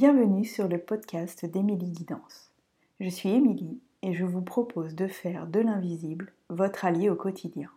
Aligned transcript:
Bienvenue 0.00 0.44
sur 0.44 0.68
le 0.68 0.78
podcast 0.78 1.44
d'Émilie 1.44 1.90
Guidance. 1.90 2.52
Je 3.00 3.08
suis 3.08 3.30
Émilie 3.30 3.80
et 4.02 4.14
je 4.14 4.24
vous 4.24 4.42
propose 4.42 4.94
de 4.94 5.08
faire 5.08 5.48
de 5.48 5.58
l'invisible 5.58 6.32
votre 6.50 6.84
allié 6.84 7.10
au 7.10 7.16
quotidien. 7.16 7.68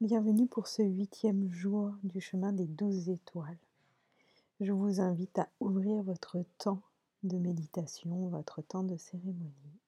Bienvenue 0.00 0.48
pour 0.48 0.66
ce 0.66 0.82
huitième 0.82 1.52
jour 1.52 1.92
du 2.02 2.20
chemin 2.20 2.52
des 2.52 2.66
douze 2.66 3.10
étoiles. 3.10 3.60
Je 4.58 4.72
vous 4.72 5.00
invite 5.00 5.38
à 5.38 5.48
ouvrir 5.60 6.02
votre 6.02 6.38
temps 6.58 6.82
de 7.22 7.38
méditation, 7.38 8.26
votre 8.26 8.60
temps 8.62 8.82
de 8.82 8.96
cérémonie. 8.96 9.78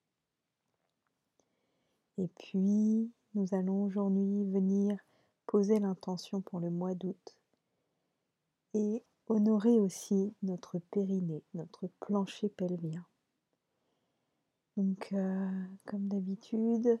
Et 2.19 2.29
puis, 2.39 3.11
nous 3.35 3.53
allons 3.53 3.83
aujourd'hui 3.83 4.45
venir 4.45 4.97
poser 5.45 5.79
l'intention 5.81 6.39
pour 6.39 6.61
le 6.61 6.69
mois 6.69 6.95
d'août 6.95 7.35
et 8.73 9.03
honorer 9.27 9.79
aussi 9.79 10.33
notre 10.43 10.79
périnée, 10.91 11.43
notre 11.53 11.87
plancher 11.99 12.49
pelvien. 12.49 13.05
Donc, 14.77 15.09
euh, 15.13 15.49
comme 15.85 16.07
d'habitude, 16.07 16.99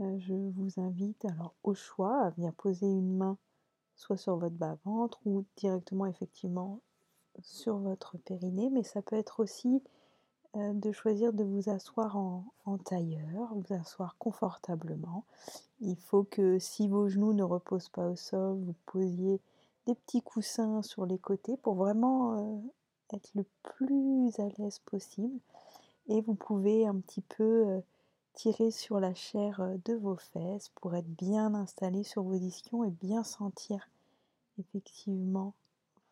euh, 0.00 0.18
je 0.18 0.34
vous 0.34 0.80
invite 0.80 1.24
alors 1.24 1.54
au 1.62 1.74
choix 1.74 2.22
à 2.22 2.30
venir 2.30 2.52
poser 2.54 2.86
une 2.86 3.16
main 3.16 3.38
soit 3.94 4.18
sur 4.18 4.36
votre 4.36 4.54
bas-ventre 4.54 5.18
ou 5.24 5.44
directement 5.56 6.06
effectivement 6.06 6.80
sur 7.40 7.78
votre 7.78 8.18
périnée, 8.18 8.68
mais 8.70 8.82
ça 8.82 9.00
peut 9.00 9.16
être 9.16 9.40
aussi 9.40 9.82
euh, 10.56 10.72
de 10.74 10.92
choisir 10.92 11.32
de 11.32 11.44
vous 11.44 11.70
asseoir 11.70 12.16
en, 12.16 12.44
en, 12.66 12.78
tailleur, 12.78 13.54
vous 13.54 13.74
asseoir 13.74 14.16
confortablement. 14.18 15.24
Il 15.80 15.96
faut 15.96 16.24
que 16.24 16.58
si 16.58 16.88
vos 16.88 17.08
genoux 17.08 17.32
ne 17.32 17.42
reposent 17.42 17.88
pas 17.88 18.08
au 18.08 18.16
sol, 18.16 18.58
vous 18.58 18.74
posiez 18.84 19.40
petits 19.94 20.22
coussins 20.22 20.82
sur 20.82 21.06
les 21.06 21.18
côtés 21.18 21.56
pour 21.58 21.74
vraiment 21.74 22.38
euh, 22.38 23.16
être 23.16 23.30
le 23.34 23.44
plus 23.62 24.38
à 24.40 24.48
l'aise 24.58 24.80
possible. 24.80 25.38
Et 26.08 26.20
vous 26.20 26.34
pouvez 26.34 26.86
un 26.86 26.96
petit 26.96 27.20
peu 27.20 27.68
euh, 27.68 27.80
tirer 28.34 28.70
sur 28.70 29.00
la 29.00 29.14
chair 29.14 29.60
euh, 29.60 29.76
de 29.84 29.94
vos 29.94 30.16
fesses 30.16 30.70
pour 30.74 30.94
être 30.94 31.08
bien 31.08 31.54
installé 31.54 32.02
sur 32.02 32.22
vos 32.22 32.34
ischions 32.34 32.84
et 32.84 32.90
bien 32.90 33.22
sentir 33.22 33.88
effectivement 34.58 35.54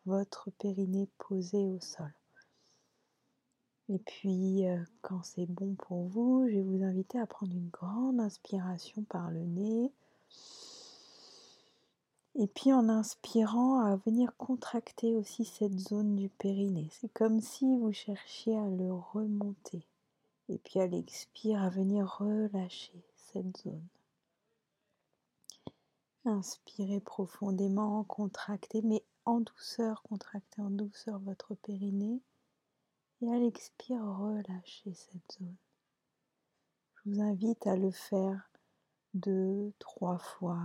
votre 0.05 0.51
périnée 0.51 1.07
posé 1.17 1.57
au 1.57 1.79
sol. 1.79 2.13
Et 3.89 3.99
puis, 3.99 4.63
quand 5.01 5.21
c'est 5.23 5.45
bon 5.45 5.75
pour 5.75 6.07
vous, 6.07 6.47
je 6.47 6.55
vais 6.55 6.61
vous 6.61 6.83
inviter 6.83 7.19
à 7.19 7.27
prendre 7.27 7.53
une 7.53 7.69
grande 7.69 8.19
inspiration 8.19 9.03
par 9.03 9.29
le 9.29 9.41
nez. 9.41 9.91
Et 12.37 12.47
puis 12.47 12.73
en 12.73 12.89
inspirant, 12.89 13.79
à 13.79 13.95
venir 13.95 14.35
contracter 14.35 15.15
aussi 15.15 15.45
cette 15.45 15.79
zone 15.79 16.17
du 16.17 16.27
périnée. 16.27 16.89
C'est 16.91 17.13
comme 17.13 17.39
si 17.39 17.77
vous 17.77 17.93
cherchiez 17.93 18.57
à 18.57 18.69
le 18.69 18.91
remonter. 18.91 19.87
Et 20.49 20.57
puis 20.57 20.81
à 20.81 20.87
l'expire, 20.87 21.63
à 21.63 21.69
venir 21.69 22.17
relâcher 22.19 23.05
cette 23.15 23.57
zone. 23.59 23.87
Inspirez 26.25 26.99
profondément, 26.99 28.03
contractez, 28.03 28.81
mais 28.81 29.03
en 29.23 29.39
douceur, 29.39 30.01
contractez 30.03 30.61
en 30.61 30.69
douceur 30.69 31.19
votre 31.19 31.55
périnée. 31.55 32.19
Et 33.21 33.31
à 33.31 33.39
l'expire, 33.39 34.03
relâchez 34.03 34.93
cette 34.93 35.39
zone. 35.39 35.55
Je 36.95 37.11
vous 37.11 37.21
invite 37.21 37.65
à 37.65 37.77
le 37.77 37.91
faire 37.91 38.49
deux, 39.13 39.71
trois 39.79 40.17
fois 40.17 40.59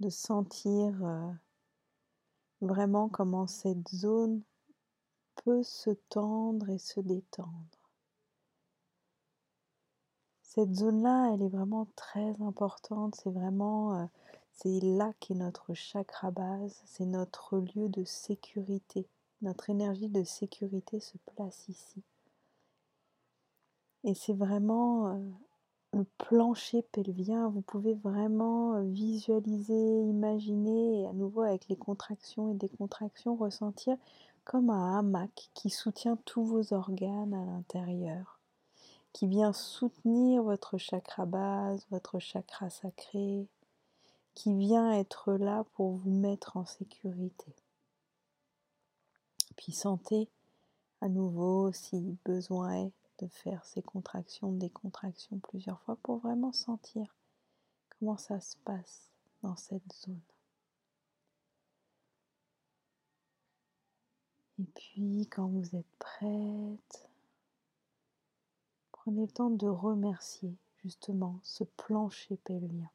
de 0.00 0.08
sentir 0.08 1.04
euh, 1.04 1.30
vraiment 2.60 3.08
comment 3.08 3.46
cette 3.46 3.88
zone 3.88 4.42
peut 5.36 5.62
se 5.62 5.90
tendre 6.08 6.68
et 6.70 6.78
se 6.78 7.00
détendre. 7.00 7.84
Cette 10.42 10.74
zone-là, 10.74 11.32
elle 11.34 11.42
est 11.42 11.48
vraiment 11.48 11.88
très 11.96 12.40
importante. 12.40 13.16
C'est 13.16 13.30
vraiment, 13.30 13.98
euh, 13.98 14.06
c'est 14.52 14.78
là 14.80 15.12
qu'est 15.18 15.34
notre 15.34 15.74
chakra 15.74 16.30
base. 16.30 16.80
C'est 16.86 17.06
notre 17.06 17.58
lieu 17.58 17.88
de 17.88 18.04
sécurité. 18.04 19.08
Notre 19.42 19.68
énergie 19.68 20.08
de 20.08 20.22
sécurité 20.22 21.00
se 21.00 21.18
place 21.34 21.68
ici. 21.68 22.02
Et 24.04 24.14
c'est 24.14 24.32
vraiment 24.32 25.08
euh, 25.08 25.18
le 25.94 26.04
plancher 26.18 26.82
pelvien, 26.82 27.48
vous 27.48 27.60
pouvez 27.60 27.94
vraiment 27.94 28.80
visualiser, 28.82 30.00
imaginer, 30.02 31.02
et 31.02 31.06
à 31.06 31.12
nouveau 31.12 31.42
avec 31.42 31.68
les 31.68 31.76
contractions 31.76 32.50
et 32.50 32.54
décontractions, 32.54 33.36
ressentir 33.36 33.96
comme 34.44 34.70
un 34.70 34.98
hamac 34.98 35.50
qui 35.54 35.70
soutient 35.70 36.18
tous 36.24 36.44
vos 36.44 36.74
organes 36.74 37.32
à 37.32 37.44
l'intérieur, 37.44 38.40
qui 39.12 39.28
vient 39.28 39.52
soutenir 39.52 40.42
votre 40.42 40.78
chakra 40.78 41.26
base, 41.26 41.86
votre 41.90 42.18
chakra 42.18 42.70
sacré, 42.70 43.46
qui 44.34 44.52
vient 44.52 44.92
être 44.92 45.34
là 45.34 45.64
pour 45.74 45.92
vous 45.92 46.10
mettre 46.10 46.56
en 46.56 46.66
sécurité. 46.66 47.54
Puis 49.56 49.72
sentez 49.72 50.28
à 51.00 51.08
nouveau 51.08 51.70
si 51.70 52.16
besoin 52.24 52.86
est 52.86 52.92
de 53.18 53.28
faire 53.28 53.64
ces 53.64 53.82
contractions, 53.82 54.52
des 54.52 54.70
contractions 54.70 55.38
plusieurs 55.38 55.80
fois 55.82 55.96
pour 56.02 56.18
vraiment 56.18 56.52
sentir 56.52 57.14
comment 57.90 58.16
ça 58.16 58.40
se 58.40 58.56
passe 58.64 59.08
dans 59.42 59.56
cette 59.56 59.92
zone. 59.92 60.20
Et 64.60 64.66
puis 64.74 65.26
quand 65.30 65.48
vous 65.48 65.76
êtes 65.76 65.96
prête, 65.98 67.08
prenez 68.92 69.22
le 69.22 69.32
temps 69.32 69.50
de 69.50 69.66
remercier 69.66 70.54
justement 70.76 71.40
ce 71.42 71.64
plancher 71.64 72.36
pelvien, 72.44 72.90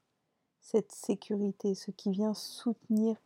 cette 0.62 0.92
sécurité, 0.92 1.76
ce 1.76 1.92
qui 1.92 2.12
vient 2.12 2.34
soutenir 2.34 3.18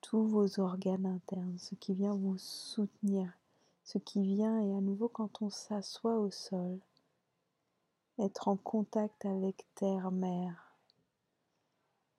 tous 0.00 0.26
vos 0.26 0.60
organes 0.60 1.06
internes, 1.06 1.58
ce 1.58 1.74
qui 1.74 1.94
vient 1.94 2.14
vous 2.14 2.38
soutenir 2.38 3.32
qui 3.98 4.22
vient 4.22 4.60
et 4.60 4.74
à 4.74 4.80
nouveau 4.80 5.08
quand 5.08 5.42
on 5.42 5.50
s'assoit 5.50 6.18
au 6.18 6.30
sol, 6.30 6.78
être 8.18 8.48
en 8.48 8.56
contact 8.56 9.24
avec 9.24 9.66
terre-mer. 9.74 10.76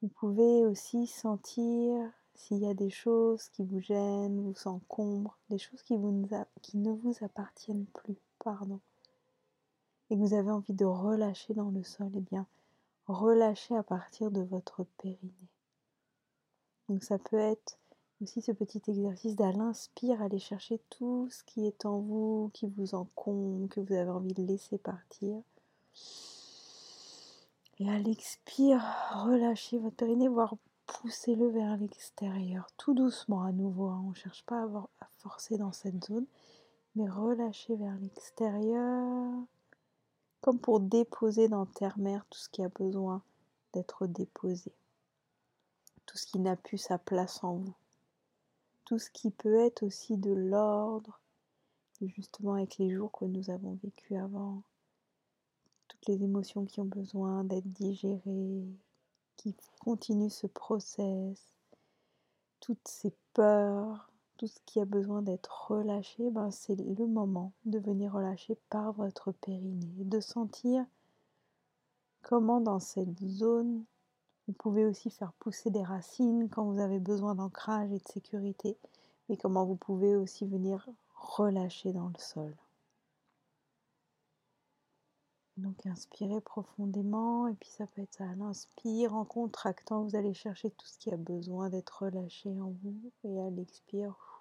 Vous 0.01 0.09
pouvez 0.09 0.65
aussi 0.65 1.07
sentir 1.07 2.11
s'il 2.35 2.57
y 2.57 2.67
a 2.67 2.73
des 2.73 2.89
choses 2.89 3.47
qui 3.49 3.63
vous 3.63 3.79
gênent, 3.79 4.41
vous 4.41 4.67
encombrent, 4.67 5.37
des 5.49 5.57
choses 5.57 5.81
qui, 5.83 5.95
vous, 5.95 6.27
qui 6.61 6.77
ne 6.77 6.91
vous 6.91 7.15
appartiennent 7.21 7.85
plus, 7.85 8.17
pardon, 8.39 8.79
et 10.09 10.15
que 10.15 10.19
vous 10.19 10.33
avez 10.33 10.51
envie 10.51 10.73
de 10.73 10.85
relâcher 10.85 11.53
dans 11.53 11.69
le 11.69 11.83
sol, 11.83 12.11
eh 12.15 12.21
bien, 12.21 12.45
relâchez 13.07 13.75
à 13.75 13.83
partir 13.83 14.31
de 14.31 14.41
votre 14.41 14.83
périnée. 14.97 15.49
Donc 16.89 17.03
ça 17.03 17.17
peut 17.17 17.39
être 17.39 17.77
aussi 18.23 18.41
ce 18.41 18.51
petit 18.53 18.81
exercice 18.87 19.35
d'à 19.35 19.51
l'inspire, 19.51 20.21
aller 20.21 20.39
chercher 20.39 20.79
tout 20.89 21.27
ce 21.29 21.43
qui 21.43 21.67
est 21.67 21.85
en 21.85 21.99
vous, 21.99 22.49
qui 22.53 22.67
vous 22.67 22.95
encombre, 22.95 23.67
que 23.69 23.81
vous 23.81 23.93
avez 23.93 24.09
envie 24.09 24.33
de 24.33 24.43
laisser 24.43 24.77
partir. 24.77 25.41
Et 27.79 27.89
à 27.89 27.99
l'expire, 27.99 28.81
relâchez 29.25 29.77
votre 29.77 29.97
périnée, 29.97 30.29
voire 30.29 30.55
poussez-le 30.85 31.49
vers 31.49 31.77
l'extérieur, 31.77 32.67
tout 32.77 32.93
doucement 32.93 33.43
à 33.43 33.51
nouveau. 33.51 33.87
Hein. 33.87 34.01
On 34.05 34.09
ne 34.09 34.15
cherche 34.15 34.43
pas 34.45 34.63
à, 34.63 34.89
à 35.01 35.07
forcer 35.17 35.57
dans 35.57 35.73
cette 35.73 36.05
zone, 36.05 36.25
mais 36.95 37.09
relâchez 37.09 37.75
vers 37.75 37.95
l'extérieur, 37.97 39.33
comme 40.41 40.59
pour 40.59 40.79
déposer 40.79 41.49
dans 41.49 41.65
terre-mer 41.65 42.25
tout 42.29 42.39
ce 42.39 42.49
qui 42.49 42.63
a 42.63 42.69
besoin 42.69 43.21
d'être 43.73 44.07
déposé, 44.07 44.71
tout 46.05 46.17
ce 46.17 46.25
qui 46.25 46.39
n'a 46.39 46.55
plus 46.55 46.77
sa 46.77 46.97
place 46.97 47.43
en 47.43 47.55
vous 47.55 47.73
tout 48.85 48.99
ce 48.99 49.09
qui 49.09 49.31
peut 49.31 49.55
être 49.55 49.83
aussi 49.83 50.17
de 50.17 50.31
l'ordre, 50.31 51.19
justement 52.01 52.53
avec 52.53 52.77
les 52.77 52.89
jours 52.89 53.11
que 53.11 53.25
nous 53.25 53.49
avons 53.49 53.77
vécus 53.83 54.17
avant, 54.17 54.61
toutes 55.87 56.07
les 56.07 56.23
émotions 56.23 56.65
qui 56.65 56.81
ont 56.81 56.85
besoin 56.85 57.43
d'être 57.43 57.67
digérées, 57.67 58.67
qui 59.37 59.55
continuent 59.79 60.29
ce 60.29 60.47
process, 60.47 61.53
toutes 62.59 62.87
ces 62.87 63.13
peurs, 63.33 64.09
tout 64.37 64.47
ce 64.47 64.59
qui 64.65 64.79
a 64.79 64.85
besoin 64.85 65.21
d'être 65.21 65.67
relâché, 65.69 66.29
ben 66.29 66.51
c'est 66.51 66.75
le 66.75 67.07
moment 67.07 67.53
de 67.65 67.79
venir 67.79 68.13
relâcher 68.13 68.57
par 68.69 68.93
votre 68.93 69.31
périnée, 69.31 70.03
de 70.03 70.19
sentir 70.19 70.85
comment 72.21 72.61
dans 72.61 72.79
cette 72.79 73.19
zone 73.19 73.83
vous 74.47 74.53
pouvez 74.53 74.85
aussi 74.85 75.09
faire 75.09 75.33
pousser 75.33 75.69
des 75.69 75.83
racines 75.83 76.49
quand 76.49 76.65
vous 76.65 76.79
avez 76.79 76.99
besoin 76.99 77.35
d'ancrage 77.35 77.91
et 77.91 77.99
de 77.99 78.07
sécurité, 78.07 78.77
mais 79.29 79.37
comment 79.37 79.65
vous 79.65 79.75
pouvez 79.75 80.15
aussi 80.15 80.45
venir 80.45 80.87
relâcher 81.15 81.93
dans 81.93 82.07
le 82.09 82.19
sol. 82.19 82.53
Donc 85.57 85.85
inspirez 85.85 86.41
profondément 86.41 87.47
et 87.47 87.53
puis 87.53 87.69
ça 87.69 87.85
peut 87.87 88.01
être 88.01 88.15
ça. 88.15 88.27
À 88.27 88.35
l'inspire, 88.35 89.13
en 89.13 89.23
contractant, 89.23 90.01
vous 90.01 90.15
allez 90.15 90.33
chercher 90.33 90.71
tout 90.71 90.87
ce 90.87 90.97
qui 90.97 91.11
a 91.11 91.17
besoin 91.17 91.69
d'être 91.69 92.03
relâché 92.03 92.49
en 92.59 92.73
vous 92.83 93.11
et 93.23 93.39
à 93.39 93.49
l'expire, 93.51 94.33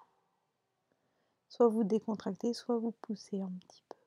Soit 1.53 1.67
vous 1.67 1.83
décontractez, 1.83 2.51
soit 2.51 2.79
vous 2.79 2.95
poussez 3.03 3.39
un 3.39 3.51
petit 3.59 3.83
peu. 3.87 3.97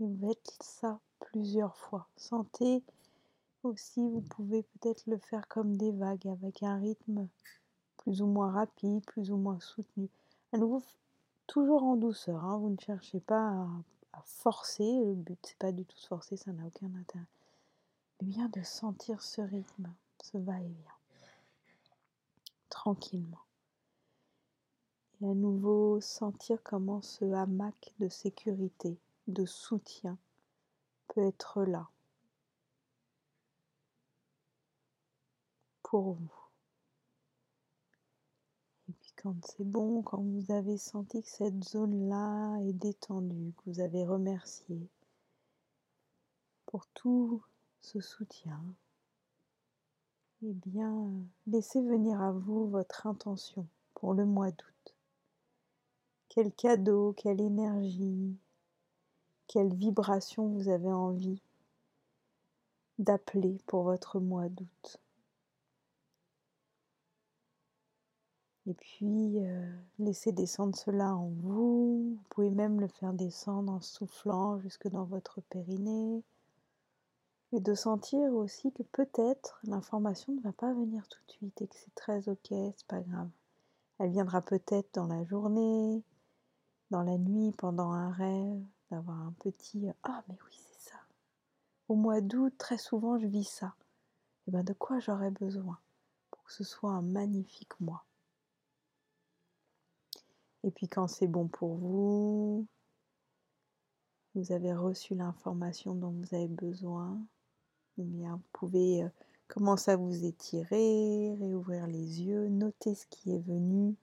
Et 0.00 0.08
vous 0.08 0.28
faites 0.28 0.56
ça 0.60 0.98
plusieurs 1.20 1.76
fois. 1.76 2.08
Sentez 2.16 2.82
aussi, 3.62 4.00
vous 4.08 4.22
pouvez 4.22 4.62
peut-être 4.62 5.06
le 5.06 5.18
faire 5.18 5.46
comme 5.48 5.76
des 5.76 5.92
vagues 5.92 6.28
avec 6.28 6.62
un 6.62 6.78
rythme 6.78 7.28
plus 7.98 8.22
ou 8.22 8.26
moins 8.26 8.50
rapide, 8.52 9.04
plus 9.06 9.30
ou 9.30 9.36
moins 9.36 9.60
soutenu. 9.60 10.08
À 10.52 10.58
nouveau, 10.58 10.82
toujours 11.46 11.82
en 11.82 11.96
douceur. 11.96 12.44
Hein. 12.44 12.58
Vous 12.58 12.70
ne 12.70 12.80
cherchez 12.80 13.20
pas 13.20 13.66
à, 14.12 14.22
forcer. 14.24 15.04
Le 15.04 15.14
but, 15.14 15.38
c'est 15.42 15.58
pas 15.58 15.72
du 15.72 15.84
tout 15.84 15.96
de 15.96 16.06
forcer, 16.06 16.36
ça 16.36 16.52
n'a 16.52 16.66
aucun 16.66 16.94
intérêt. 16.94 17.24
Mais 18.20 18.28
bien 18.28 18.48
de 18.48 18.62
sentir 18.62 19.22
ce 19.22 19.40
rythme, 19.40 19.92
ce 20.22 20.38
va-et-vient, 20.38 20.98
tranquillement. 22.68 23.44
Et 25.20 25.30
à 25.30 25.34
nouveau, 25.34 26.00
sentir 26.00 26.62
comment 26.62 27.02
ce 27.02 27.24
hamac 27.24 27.92
de 27.98 28.08
sécurité, 28.08 28.98
de 29.28 29.44
soutien 29.44 30.16
peut 31.08 31.22
être 31.22 31.64
là 31.64 31.88
vous. 35.98 36.32
Et 38.88 38.92
puis 38.92 39.12
quand 39.16 39.34
c'est 39.44 39.64
bon, 39.64 40.02
quand 40.02 40.22
vous 40.22 40.52
avez 40.52 40.78
senti 40.78 41.22
que 41.22 41.28
cette 41.28 41.64
zone-là 41.64 42.58
est 42.62 42.72
détendue, 42.72 43.52
que 43.56 43.70
vous 43.70 43.80
avez 43.80 44.04
remercié 44.04 44.88
pour 46.66 46.86
tout 46.88 47.42
ce 47.80 48.00
soutien, 48.00 48.62
eh 50.42 50.52
bien, 50.52 51.10
laissez 51.46 51.82
venir 51.82 52.20
à 52.20 52.32
vous 52.32 52.68
votre 52.68 53.06
intention 53.06 53.66
pour 53.94 54.14
le 54.14 54.24
mois 54.24 54.50
d'août. 54.50 54.94
Quel 56.30 56.52
cadeau, 56.52 57.12
quelle 57.12 57.40
énergie, 57.40 58.36
quelle 59.46 59.74
vibration 59.74 60.46
vous 60.46 60.68
avez 60.68 60.92
envie 60.92 61.42
d'appeler 62.98 63.58
pour 63.66 63.82
votre 63.82 64.20
mois 64.20 64.48
d'août. 64.48 65.00
Et 68.70 68.74
puis, 68.74 69.44
euh, 69.44 69.68
laissez 69.98 70.30
descendre 70.30 70.76
cela 70.76 71.12
en 71.12 71.26
vous. 71.26 72.14
Vous 72.14 72.24
pouvez 72.28 72.50
même 72.50 72.80
le 72.80 72.86
faire 72.86 73.12
descendre 73.12 73.72
en 73.72 73.80
soufflant 73.80 74.60
jusque 74.60 74.86
dans 74.86 75.02
votre 75.02 75.40
périnée. 75.40 76.22
Et 77.52 77.58
de 77.58 77.74
sentir 77.74 78.32
aussi 78.32 78.70
que 78.70 78.84
peut-être 78.84 79.58
l'information 79.64 80.32
ne 80.34 80.40
va 80.42 80.52
pas 80.52 80.72
venir 80.72 81.08
tout 81.08 81.18
de 81.26 81.32
suite 81.32 81.62
et 81.62 81.66
que 81.66 81.74
c'est 81.74 81.94
très 81.96 82.28
ok, 82.28 82.46
c'est 82.48 82.86
pas 82.86 83.00
grave. 83.00 83.28
Elle 83.98 84.12
viendra 84.12 84.40
peut-être 84.40 84.94
dans 84.94 85.08
la 85.08 85.24
journée, 85.24 86.04
dans 86.92 87.02
la 87.02 87.18
nuit, 87.18 87.50
pendant 87.58 87.90
un 87.90 88.12
rêve, 88.12 88.62
d'avoir 88.92 89.20
un 89.20 89.34
petit 89.40 89.88
Ah, 90.04 90.22
mais 90.28 90.38
oui, 90.46 90.56
c'est 90.70 90.90
ça. 90.90 90.98
Au 91.88 91.96
mois 91.96 92.20
d'août, 92.20 92.54
très 92.56 92.78
souvent, 92.78 93.18
je 93.18 93.26
vis 93.26 93.42
ça. 93.42 93.74
Et 93.76 94.42
eh 94.46 94.50
bien, 94.52 94.62
de 94.62 94.74
quoi 94.74 95.00
j'aurais 95.00 95.32
besoin 95.32 95.80
pour 96.30 96.44
que 96.44 96.52
ce 96.52 96.62
soit 96.62 96.92
un 96.92 97.02
magnifique 97.02 97.80
mois? 97.80 98.04
Et 100.64 100.70
puis, 100.70 100.88
quand 100.88 101.08
c'est 101.08 101.26
bon 101.26 101.48
pour 101.48 101.74
vous, 101.76 102.66
vous 104.34 104.52
avez 104.52 104.72
reçu 104.74 105.14
l'information 105.14 105.94
dont 105.94 106.10
vous 106.10 106.34
avez 106.34 106.48
besoin, 106.48 107.18
bien, 108.04 108.36
vous 108.36 108.48
pouvez 108.52 109.02
euh, 109.02 109.08
commencer 109.48 109.90
à 109.90 109.96
vous 109.96 110.24
étirer, 110.24 111.34
réouvrir 111.40 111.86
les 111.86 112.22
yeux, 112.22 112.48
noter 112.48 112.94
ce 112.94 113.06
qui 113.06 113.34
est 113.34 113.46
venu. 113.46 113.94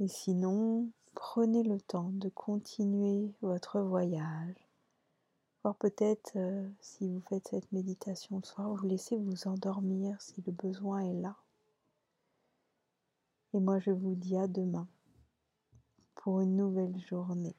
Et 0.00 0.08
sinon, 0.08 0.90
prenez 1.14 1.62
le 1.62 1.80
temps 1.80 2.10
de 2.12 2.28
continuer 2.28 3.32
votre 3.40 3.80
voyage. 3.80 4.68
Voire 5.62 5.76
peut-être, 5.76 6.32
euh, 6.36 6.68
si 6.80 7.08
vous 7.08 7.20
faites 7.20 7.48
cette 7.48 7.72
méditation 7.72 8.36
le 8.36 8.44
soir, 8.44 8.74
vous 8.74 8.86
laissez 8.86 9.16
vous 9.16 9.48
endormir 9.48 10.20
si 10.20 10.42
le 10.46 10.52
besoin 10.52 11.00
est 11.00 11.14
là. 11.14 11.36
Et 13.56 13.58
moi, 13.58 13.78
je 13.78 13.90
vous 13.90 14.14
dis 14.14 14.36
à 14.36 14.46
demain 14.46 14.86
pour 16.14 16.42
une 16.42 16.56
nouvelle 16.56 17.00
journée. 17.08 17.56